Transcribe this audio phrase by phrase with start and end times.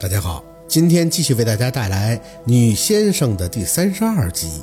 [0.00, 4.62] 大家好，今天继续为大家带来《女先生》的第三十二集。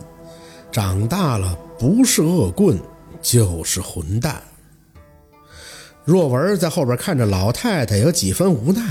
[0.72, 2.80] 长大了不是恶棍，
[3.22, 4.42] 就是混蛋。
[6.06, 8.82] 若文在后边看着老太太，有几分无奈。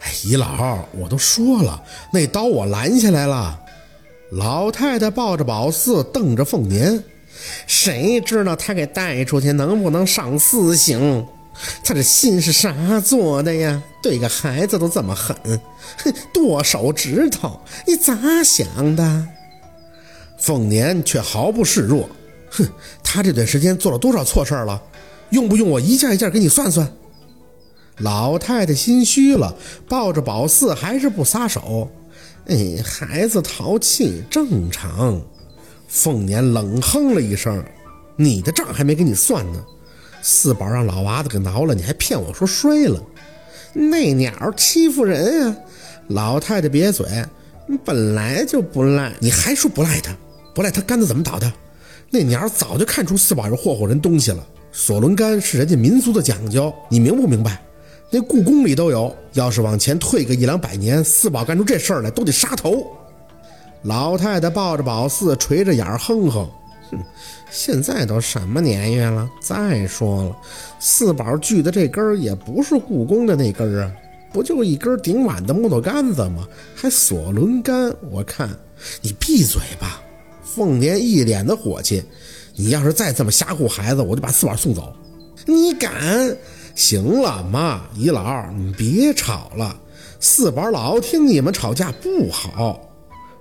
[0.00, 1.82] 哎，姨姥，我都说了，
[2.12, 3.58] 那刀我拦下来了。
[4.30, 7.02] 老太太抱着宝四，瞪着凤年，
[7.66, 11.26] 谁知道他给带出去能不能上四刑？
[11.84, 13.82] 他这心是啥做的呀？
[14.02, 15.36] 对个孩子都这么狠，
[15.98, 17.60] 哼，剁手指头！
[17.86, 19.28] 你咋想的？
[20.38, 22.08] 凤年却毫不示弱，
[22.50, 22.66] 哼，
[23.04, 24.82] 他这段时间做了多少错事了？
[25.30, 26.92] 用不用我一件一件给你算算？
[27.98, 29.54] 老太太心虚了，
[29.88, 31.88] 抱着宝四还是不撒手。
[32.46, 35.20] 哎，孩子淘气正常。
[35.86, 37.62] 凤年冷哼了一声
[38.16, 39.64] ：“你的账还没给你算呢。”
[40.22, 43.02] 四宝让老娃子给挠了，你还骗我说摔了？
[43.74, 45.56] 那鸟欺负人呀！
[46.08, 47.06] 老太太瘪嘴，
[47.84, 50.16] 本来就不赖，你还说不赖他？
[50.54, 51.52] 不赖他杆子怎么倒的？
[52.10, 54.46] 那鸟早就看出四宝是霍霍人东西了。
[54.70, 57.60] 索伦杆是人家民族的讲究，你明不明白？
[58.10, 59.14] 那故宫里都有。
[59.32, 62.86] 要是往前退个一两百年，四宝干出这事儿来都得杀头。
[63.82, 66.46] 老太太抱着宝四，垂着眼哼哼。
[67.50, 69.30] 现在都什么年月了？
[69.40, 70.36] 再说了，
[70.78, 73.92] 四宝锯的这根儿也不是故宫的那根儿啊，
[74.32, 76.46] 不就一根顶碗的木头杆子吗？
[76.74, 77.94] 还锁轮杆？
[78.10, 78.48] 我看
[79.00, 80.02] 你闭嘴吧！
[80.42, 82.02] 凤年一脸的火气，
[82.56, 84.94] 你要是再这么瞎唬孩子，我就把四宝送走。
[85.46, 86.36] 你敢？
[86.74, 89.78] 行了，妈，姨姥，你别吵了，
[90.20, 92.80] 四宝老听你们吵架不好。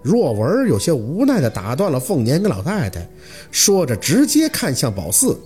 [0.01, 3.07] 若文有些无奈地打断了凤年跟老太太，
[3.51, 5.39] 说着直接看向宝四：“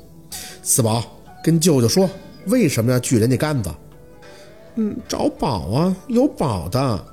[0.63, 1.03] 四宝，
[1.43, 2.09] 跟舅舅说，
[2.47, 3.69] 为什么要锯人家杆子
[4.75, 7.05] ？”“嗯，找宝啊，有宝的。”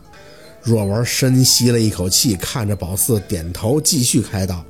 [0.62, 4.64] 若文深吸了一口气，看着宝四点头，继续开道：“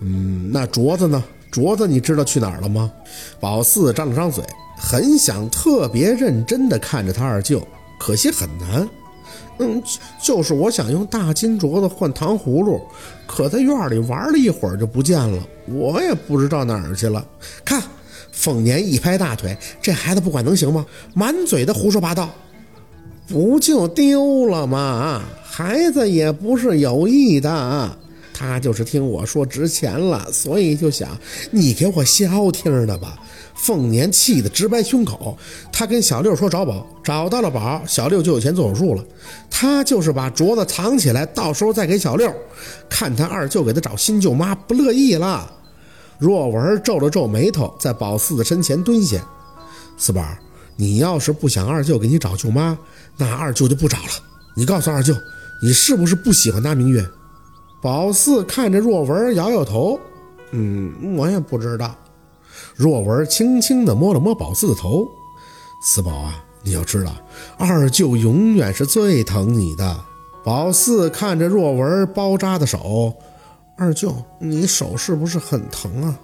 [0.00, 1.22] 嗯，那镯子呢？
[1.52, 2.90] 镯子你知道去哪儿了吗？”
[3.38, 4.44] 宝四张了张嘴，
[4.76, 7.64] 很想特别认真地看着他二舅，
[8.00, 8.88] 可惜很难。
[9.60, 9.82] 嗯，
[10.22, 12.80] 就是我想用大金镯子换糖葫芦，
[13.26, 17.22] 可在院里玩了一会儿就不见了，我也不知道哪儿去了。
[17.62, 17.82] 看，
[18.32, 20.84] 凤年一拍大腿，这孩子不管能行吗？
[21.14, 22.30] 满嘴的胡说八道，
[23.28, 25.22] 不就丢了吗？
[25.44, 27.98] 孩子也不是有意的，
[28.40, 31.10] 他就是听我说值钱了，所以就想
[31.50, 33.18] 你给我消停的吧。
[33.54, 35.36] 凤年气得直掰胸口，
[35.70, 39.04] 他跟小六说找宝，找到了宝，小六就有钱做手术了。
[39.50, 42.34] 他就是把镯子藏起来，到时候再给小六。
[42.88, 45.52] 看他二舅给他找新舅妈，不乐意了。
[46.18, 49.22] 若文皱了皱眉头，在宝四的身前蹲下
[49.98, 50.26] ：“四宝，
[50.76, 52.78] 你要是不想二舅给你找舅妈，
[53.18, 54.12] 那二舅就不找了。
[54.56, 55.14] 你告诉二舅，
[55.62, 57.06] 你是不是不喜欢拿明月？”
[57.80, 59.98] 宝四看着若文，摇摇头
[60.52, 61.94] ：“嗯，我也不知道。”
[62.76, 65.08] 若文轻轻地摸了摸宝四的头，
[65.82, 67.12] 四宝啊，你要知道，
[67.56, 69.98] 二舅永远是最疼你的。
[70.44, 73.14] 宝四看着若文包扎的手，
[73.76, 76.18] 二舅，你手是不是很疼啊？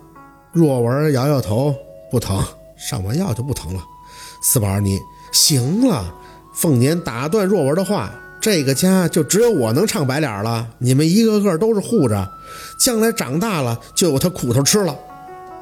[0.53, 1.75] 若文摇摇头，
[2.11, 2.43] 不疼，
[2.77, 3.83] 上完药就不疼了。
[4.43, 4.99] 四宝，你
[5.33, 6.15] 行了。
[6.55, 8.11] 凤年打断若文的话，
[8.47, 12.31] 这个家就只有我能唱白脸了，你们一个个都是护着，
[12.79, 14.97] 将来长大了就有他苦头吃了。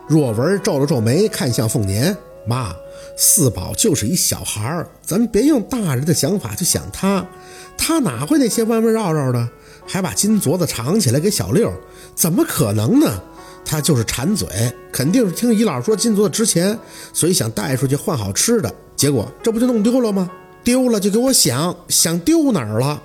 [0.06, 2.14] 若文皱了皱眉，看向凤年
[2.46, 2.76] 妈，
[3.16, 7.26] 四宝就是一小孩儿，咱别用大人的想法去想他，
[7.78, 9.48] 他哪会那些弯弯绕绕的？
[9.86, 11.72] 还把金镯子藏起来给小六，
[12.14, 13.18] 怎么可能呢？
[13.64, 14.46] 他就是馋嘴，
[14.92, 16.78] 肯定是听姨姥说金镯子值钱，
[17.14, 20.30] 所以想带出去换好吃的，结果这不就弄丢了吗？
[20.64, 23.02] 丢了就给我想想丢哪儿了？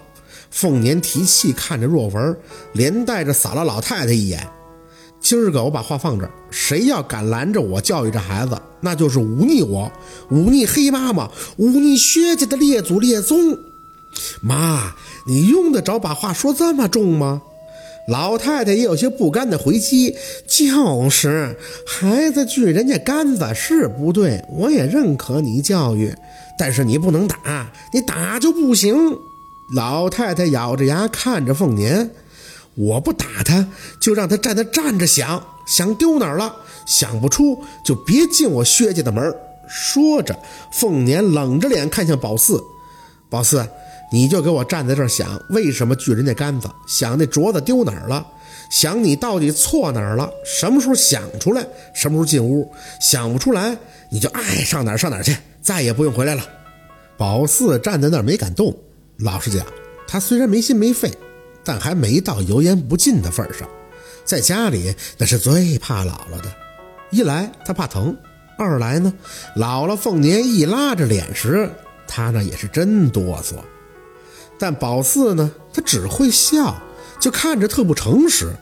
[0.49, 2.37] 凤年提气看着若文，
[2.73, 4.47] 连带着扫了老太太一眼。
[5.21, 9.91] 今儿个我把话放这儿，谁要敢拦着我教育这孩子，那就是忤逆我，
[10.29, 13.59] 忤逆黑妈妈，忤逆薛家的列祖列宗。
[14.41, 14.95] 妈，
[15.27, 17.41] 你用得着把话说这么重吗？
[18.07, 20.15] 老太太也有些不甘的回击
[20.47, 21.55] ：“就是
[21.85, 26.15] 孩子锯人家杆子是不对，我也认可你教育，
[26.59, 29.17] 但是你不能打，你打就不行。”
[29.73, 32.11] 老太太咬着牙看着凤年。
[32.75, 33.67] 我不打他，
[33.99, 39.33] 就让他站那站着想想丢哪儿了，想不出就别进我薛家的门。
[39.67, 40.37] 说着，
[40.71, 42.63] 凤年冷着脸看向宝四
[43.29, 43.67] ：“宝四，
[44.11, 46.69] 你就给我站在这儿想，为什么锯人家杆子？
[46.87, 48.25] 想那镯子丢哪儿了？
[48.71, 50.29] 想你到底错哪儿了？
[50.45, 51.67] 什么时候想出来？
[51.93, 52.71] 什么时候进屋？
[53.01, 53.77] 想不出来，
[54.09, 56.43] 你就爱上哪儿上哪儿去，再也不用回来了。”
[57.17, 58.73] 宝四站在那儿没敢动。
[59.17, 59.65] 老实讲，
[60.07, 61.11] 他虽然没心没肺，
[61.63, 63.67] 但还没到油盐不进的份上。
[64.23, 66.45] 在家里那是最怕姥姥的，
[67.11, 68.15] 一来他怕疼，
[68.57, 69.13] 二来呢，
[69.57, 71.69] 姥姥凤年一拉着脸时，
[72.07, 73.55] 他那也是真哆嗦。
[74.57, 76.81] 但宝四呢，他只会笑，
[77.19, 78.53] 就看着特不诚实。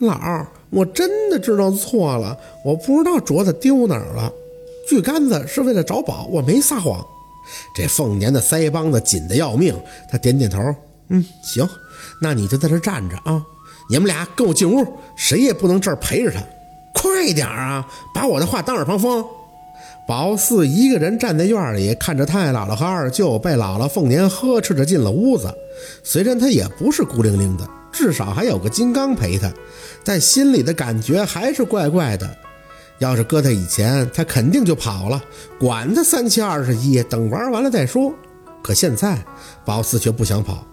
[0.00, 4.30] 姥儿，我真的知道错了，我不知道镯子丢哪儿了。
[4.86, 7.04] 锯杆子是为了找宝，我没撒谎。
[7.74, 9.74] 这凤年的腮帮子紧得要命，
[10.10, 10.60] 他点点头，
[11.08, 11.68] 嗯，行，
[12.20, 13.42] 那你就在这站着啊。
[13.88, 14.84] 你们俩跟我进屋，
[15.16, 16.40] 谁也不能这儿陪着他。
[16.92, 19.24] 快点啊，把我的话当耳旁风。
[20.08, 25.52] 宝四一个人站在院里，看着太姥姥和二舅被姥姥凤年呵斥着进了屋子。
[26.02, 29.52] 虽然他也不是孤零零的，至少还有个金刚陪他，
[30.04, 32.28] 但心里的感觉还是怪怪的。
[32.98, 35.22] 要是搁在以前，他肯定就跑了，
[35.58, 38.14] 管他三七二十一，等玩完了再说。
[38.62, 39.24] 可现在，
[39.64, 40.66] 宝四却不想跑。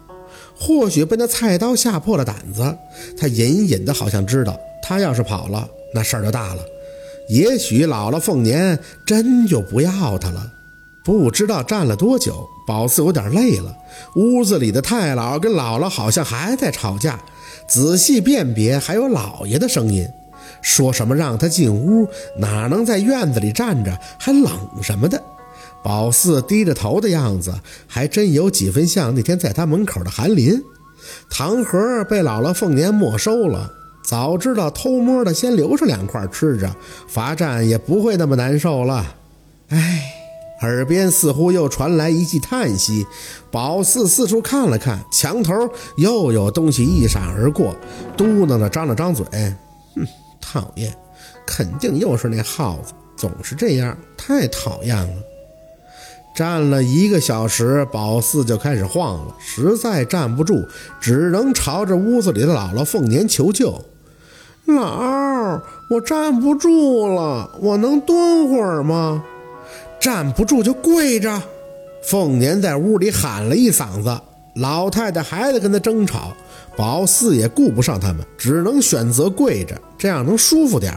[0.56, 2.78] 或许被那菜刀吓破了胆子，
[3.18, 6.62] 他隐隐的好像知道，他要是跑了，那事儿就大了。
[7.30, 10.52] 也许姥姥凤年真就不要他了。
[11.04, 13.76] 不知道站了多久，宝四有点累了。
[14.16, 17.20] 屋子里的太姥跟姥姥好像还在吵架，
[17.68, 20.08] 仔细辨别，还有姥爷的声音，
[20.64, 22.08] 说什么让他进屋，
[22.40, 24.52] 哪能在院子里站着，还冷
[24.82, 25.22] 什么的。
[25.84, 27.54] 宝四低着头的样子，
[27.86, 30.60] 还真有几分像那天在他门口的韩林。
[31.30, 33.70] 糖盒被姥姥凤年没收了，
[34.06, 36.74] 早知道偷摸的先留上两块吃着，
[37.10, 39.16] 罚站也不会那么难受了。
[39.68, 40.06] 唉，
[40.62, 43.06] 耳边似乎又传来一记叹息。
[43.52, 45.54] 宝四四处看了看，墙头
[45.98, 47.76] 又有东西一闪而过，
[48.16, 49.26] 嘟囔着张了张嘴
[49.96, 50.08] ：“哼，
[50.44, 50.94] 讨厌，
[51.48, 55.14] 肯定又是那耗子，总是这样，太讨厌了。”
[56.36, 60.68] 站了一个小时，宝四就开始晃了，实在站不住，
[61.00, 63.80] 只能朝着屋子里的姥姥凤年求救
[64.66, 69.24] ：“姥，我站不住了，我能蹲会儿吗
[70.02, 71.42] ？”“站不住就跪着。”
[72.04, 74.20] 凤年在屋里喊了一嗓子，
[74.56, 76.32] 老太太还在跟他争吵，
[76.78, 80.94] 宝四也顾不上他们，只能选择跪着，这样能舒服点。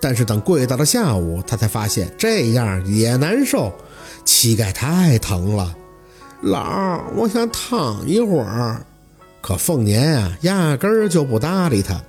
[0.00, 3.72] 但是等跪到了下午，他才发现这样也难受。
[4.24, 5.76] 膝盖太疼了，
[6.42, 8.80] 老，我想躺一会儿。
[9.40, 12.00] 可凤年啊，压根儿就不搭理他。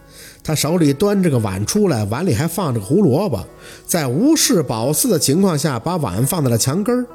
[0.44, 3.44] 他手里端着个碗出来，碗里还放着个胡萝卜。
[3.88, 7.06] 在无视宝四的情况下，把碗放在了墙根儿，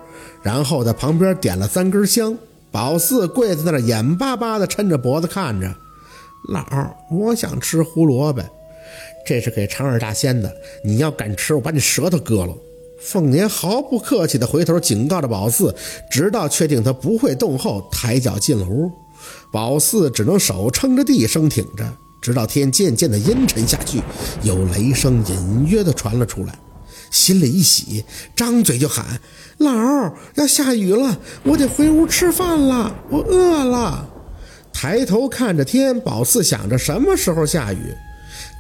[0.43, 2.37] 然后在旁边点了三根香。
[2.77, 5.75] 宝四跪在那儿，眼巴巴地抻着脖子看着。
[6.51, 8.43] 老儿，我想吃胡萝卜，
[9.27, 10.55] 这是给长耳大仙的。
[10.85, 12.55] 你要敢吃，我把你舌头割了。
[13.01, 15.75] 凤年毫不客气地回头警告着宝四，
[16.11, 18.93] 直到确定他不会动后，抬脚进了屋。
[19.51, 21.91] 宝四只能手撑着地生挺着，
[22.21, 24.03] 直到天渐渐地阴沉下去，
[24.43, 26.55] 有雷声隐约地传了出来，
[27.11, 28.05] 心里一喜，
[28.35, 29.21] 张嘴就喊
[29.59, 34.09] ：“老儿，要下雨了，我得回屋吃饭了，我饿了。”
[34.73, 37.95] 抬头看着天，宝四想着什么时候下雨。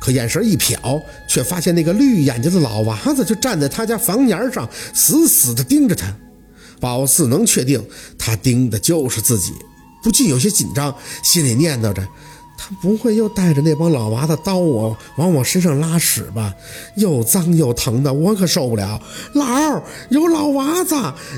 [0.01, 6.15] 可眼神一瞟，却发现那个绿眼睛的老娃子就站在他家房檐上，死死地盯着他。
[6.81, 7.83] 宝四能确定，
[8.19, 9.53] 他盯的就是自己，
[10.03, 12.07] 不禁有些紧张，心里念叨着：
[12.59, 16.55] 他不会又带着那帮老娃子叨我，往我身上拉屎吧？
[16.97, 19.01] 又脏又疼的，我可受不了。
[19.35, 20.95] 老儿，有老娃子，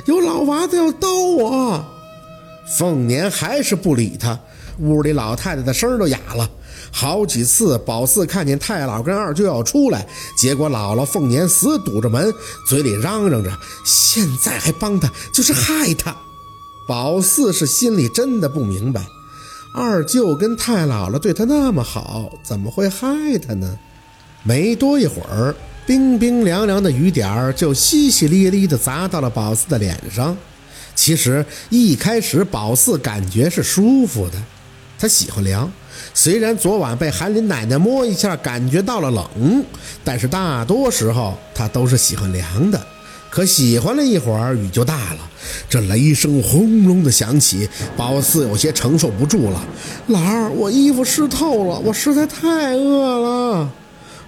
[0.06, 1.84] 有老娃子要叨我。
[2.78, 4.38] 凤年还是不理他，
[4.80, 6.48] 屋里老太太的声都哑了。
[6.90, 10.06] 好几次，宝四看见太姥跟二舅要出来，
[10.36, 12.32] 结果姥姥凤年死堵着门，
[12.66, 13.50] 嘴里嚷嚷着
[13.84, 16.16] ：“现在还帮他，就是害他。”
[16.88, 19.04] 宝四是心里真的不明白，
[19.74, 23.08] 二舅跟太姥姥对他那么好，怎么会害
[23.38, 23.78] 他呢？
[24.42, 25.54] 没多一会儿，
[25.86, 30.36] 冰冰凉凉的雨点儿就淅淅沥沥地砸到了宝四的脸上。
[30.94, 34.42] 其实一开始，宝四感觉是舒服的，
[34.98, 35.70] 他喜欢凉。
[36.14, 39.64] 虽然昨晚被韩林奶奶摸一下，感觉到了冷，
[40.02, 42.86] 但是大多时候他都是喜欢凉的。
[43.30, 45.20] 可喜欢了一会儿，雨就大了，
[45.68, 49.64] 这雷声轰隆的响起，宝四有些承受不住了。
[50.08, 53.70] 老二，我衣服湿透了，我实在太饿了。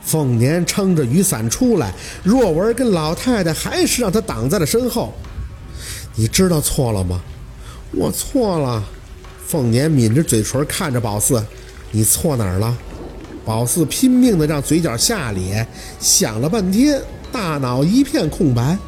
[0.03, 1.93] 凤年撑着雨伞出来，
[2.23, 5.13] 若文跟老太太还是让他挡在了身后。
[6.15, 7.21] 你知道错了吗？
[7.93, 8.85] 我错了。
[9.47, 11.43] 凤年抿着嘴唇看着宝四。
[11.91, 12.77] 你错哪儿了？
[13.45, 15.67] 宝四拼命的让嘴角下咧，
[15.99, 17.03] 想了半天，
[17.33, 18.79] 大脑一片空白。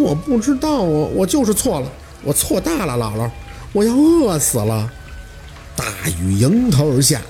[0.00, 3.30] 我不知道啊，我就是错了，我错大了，姥姥，
[3.72, 4.90] 我要饿死了！
[5.76, 5.84] 大
[6.20, 7.20] 雨迎头而下，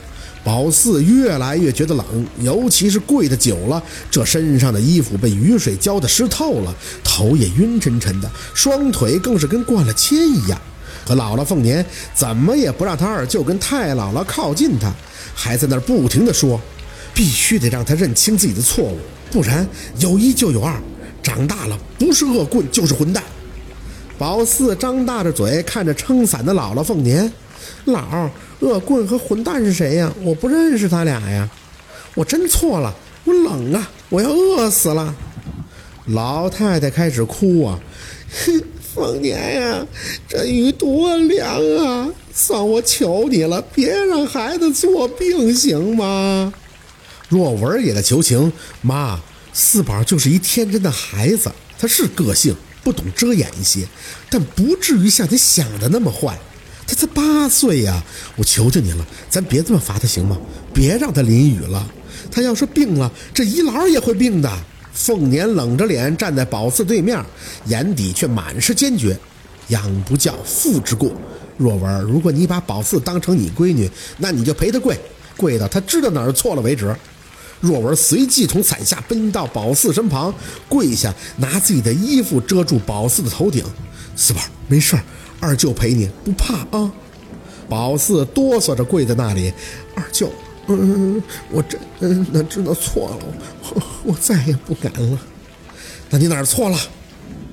[0.44, 2.04] 宝四越来越觉得冷，
[2.40, 10.60] 尤其是跪得久了，这身上的衣服被雨水浇得湿透了，头也晕沉沉的，双腿更是跟灌了铅一样。
[11.06, 14.92] 可姥姥凤年怎么也不让他二舅跟太姥姥靠近他，
[15.34, 16.60] 还在那儿不停地说，
[17.14, 18.98] 必须得让他认清自己的错误，
[19.30, 19.66] 不然
[19.98, 20.80] 有一就有二，
[21.22, 23.22] 长大了不是恶棍就是混蛋。
[24.18, 27.32] 宝四张大着嘴看着撑伞的姥姥凤年，
[27.86, 28.28] 姥，
[28.60, 30.12] 恶棍和混蛋是谁呀？
[30.22, 31.48] 我不认识他俩呀！
[32.14, 35.14] 我真错了，我冷啊，我要饿死了。
[36.06, 37.78] 老太太开始哭啊，
[38.44, 38.62] 哼，
[38.94, 39.86] 凤年呀，
[40.28, 41.48] 这雨多凉
[41.78, 42.08] 啊！
[42.34, 46.52] 算我求你了，别让孩子作病行吗？
[47.28, 48.52] 若文也在求情，
[48.82, 49.18] 妈，
[49.52, 52.54] 四宝就是一天真的孩子，他是个性。
[52.84, 53.86] 不懂遮掩一些，
[54.28, 56.36] 但不至于像你想的那么坏。
[56.84, 58.02] 他才八岁呀，
[58.34, 60.36] 我求求你了，咱别这么罚他行吗？
[60.74, 61.88] 别让他淋雨了。
[62.28, 64.50] 他要是病了，这姨姥也会病的。
[64.92, 67.24] 凤年冷着脸站在宝四对面，
[67.66, 69.16] 眼底却满是坚决。
[69.68, 71.12] 养不教，父之过。
[71.56, 74.98] 若文，如果你把宝四当成你闺女，那你就陪他跪，
[75.36, 76.92] 跪到他知道哪儿错了为止。
[77.62, 80.34] 若文随即从伞下奔到宝四身旁，
[80.68, 83.64] 跪下，拿自己的衣服遮住宝四的头顶。
[84.16, 84.98] 四宝，没事
[85.40, 86.92] 二舅陪你，不怕啊。
[87.68, 89.52] 宝四哆嗦着跪在那里。
[89.94, 90.30] 二舅，
[90.66, 93.18] 嗯，我真的知道错了，
[93.74, 95.18] 我我再也不敢了。
[96.10, 96.76] 那你哪儿错了？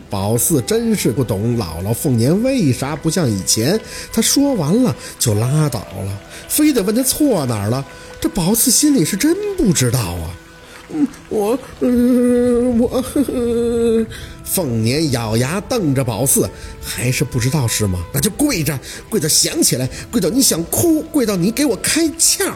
[0.09, 3.79] 宝四真是不懂姥姥凤年为啥不像以前，
[4.11, 7.85] 他说完了就拉倒了，非得问他错哪儿了。
[8.19, 10.31] 这宝四心里是真不知道啊。
[10.91, 14.05] 嗯，我，嗯，我，呵呵。
[14.43, 16.49] 凤年咬牙瞪着宝四，
[16.81, 18.03] 还是不知道是吗？
[18.11, 22.51] 那就跪着，跪到想起来，跪到你想哭，跪到你给我开窍。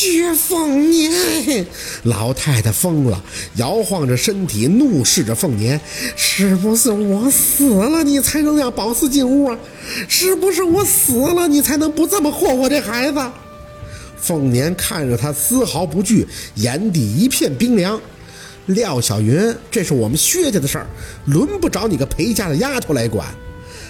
[0.00, 1.66] 薛凤年，
[2.04, 3.20] 老太太疯了，
[3.56, 5.80] 摇晃着身体，怒视着凤年
[6.14, 9.58] ：“是不是我死了，你才能让宝四进屋啊？
[10.06, 13.20] 是不是我死了，你才能不这么霍霍这孩子？”
[14.16, 16.24] 凤年看着他，丝毫不惧，
[16.54, 18.00] 眼底一片冰凉。
[18.66, 20.86] 廖小云，这是我们薛家的事儿，
[21.24, 23.26] 轮不着你个裴家的丫头来管。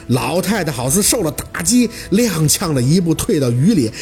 [0.06, 3.92] 老太太好似受了打击，踉跄了一步，退到雨里。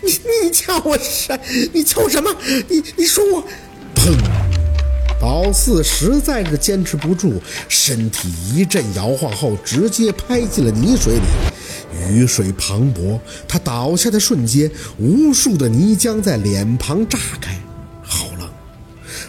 [0.00, 1.38] 你你叫我什？
[1.72, 2.34] 你求什么？
[2.68, 3.44] 你你说我？
[3.94, 4.16] 砰！
[5.20, 11.20] 宝四实在是坚持不住，身体一阵摇晃后，直接拍进了泥水里。
[12.10, 17.56] 雨水磅礴，他倒下的瞬间，无数的泥浆在脸庞炸开，
[18.02, 18.50] 好冷。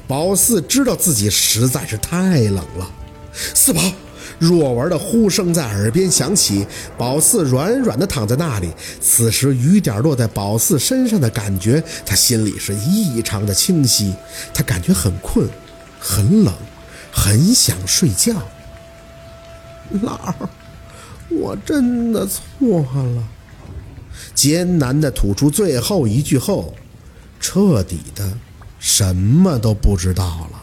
[0.08, 2.92] 宝四知道自己实在是太冷了。
[3.34, 3.82] 四宝。
[4.44, 8.70] 若文的呼声在耳边响起，宝四软软的躺在那里。
[9.00, 14.14] 此时雨点落在宝四身上的感觉，他心里是异常的清晰。
[14.54, 15.48] 他感觉很困，
[15.98, 16.54] 很冷，
[17.10, 18.34] 很想睡觉。
[20.02, 20.50] 老儿，
[21.30, 23.24] 我真的错了。
[24.36, 26.74] 艰难的吐出最后一句后，
[27.40, 28.34] 彻底的
[28.78, 30.63] 什么都不知道了。